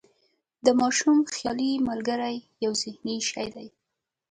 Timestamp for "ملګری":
1.87-2.37